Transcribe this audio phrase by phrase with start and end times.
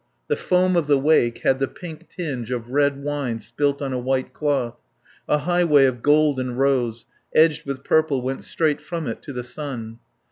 [0.29, 3.99] The foam of the wake had the pink tinge of red wine spilt on a
[3.99, 4.79] white cloth;
[5.29, 9.43] a highway of gold and rose, edged with purple, went straight from it to the
[9.43, 9.99] sun.